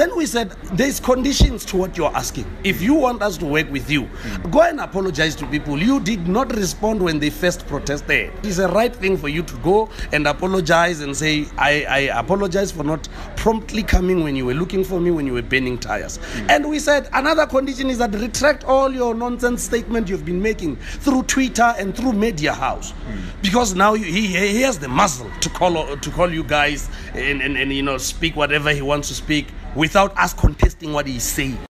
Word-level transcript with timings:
then 0.00 0.16
we 0.16 0.24
said 0.24 0.50
there's 0.72 0.98
conditions 0.98 1.62
to 1.66 1.76
what 1.76 1.94
you're 1.94 2.14
asking. 2.16 2.46
If 2.64 2.80
you 2.80 2.94
want 2.94 3.20
us 3.22 3.36
to 3.36 3.44
work 3.44 3.70
with 3.70 3.90
you, 3.90 4.04
hmm. 4.04 4.50
go 4.50 4.62
and 4.62 4.80
apologize 4.80 5.34
to 5.36 5.46
people. 5.48 5.78
You 5.78 6.00
did 6.00 6.26
not 6.26 6.54
respond 6.56 7.02
when 7.02 7.18
they 7.18 7.28
first 7.28 7.66
protested. 7.66 8.32
It's 8.42 8.56
a 8.58 8.68
right 8.68 8.96
thing 8.96 9.18
for 9.18 9.28
you 9.28 9.42
to 9.42 9.56
go 9.58 9.90
and 10.12 10.26
apologize 10.26 11.00
and 11.00 11.14
say, 11.14 11.46
I, 11.58 11.84
I 11.84 11.98
apologize 12.18 12.72
for 12.72 12.82
not 12.82 13.08
promptly 13.36 13.82
coming 13.82 14.24
when 14.24 14.36
you 14.36 14.46
were 14.46 14.54
looking 14.54 14.84
for 14.84 15.00
me 15.00 15.10
when 15.10 15.26
you 15.26 15.34
were 15.34 15.42
burning 15.42 15.76
tires. 15.78 16.16
Hmm. 16.16 16.46
And 16.50 16.70
we 16.70 16.78
said 16.78 17.10
another 17.12 17.46
condition 17.46 17.90
is 17.90 17.98
that 17.98 18.14
retract 18.14 18.64
all 18.64 18.90
your 18.90 19.14
nonsense 19.14 19.62
statement 19.62 20.08
you've 20.08 20.24
been 20.24 20.40
making 20.40 20.76
through 20.76 21.24
Twitter 21.24 21.74
and 21.78 21.94
through 21.94 22.14
Media 22.14 22.54
House, 22.54 22.92
hmm. 22.92 23.18
because 23.42 23.74
now 23.74 23.92
you, 23.92 24.04
he 24.06 24.28
he 24.28 24.62
has 24.62 24.78
the 24.78 24.88
muscle 24.88 25.30
to 25.40 25.50
call 25.50 25.94
to 25.94 26.10
call 26.10 26.32
you 26.32 26.42
guys 26.42 26.88
and, 27.12 27.42
and, 27.42 27.58
and 27.58 27.70
you 27.70 27.82
know 27.82 27.98
speak 27.98 28.34
whatever 28.34 28.72
he 28.72 28.80
wants 28.80 29.08
to 29.08 29.14
speak 29.14 29.48
without 29.74 30.16
us 30.18 30.32
contesting 30.34 30.92
what 30.92 31.06
he's 31.06 31.22
saying. 31.22 31.60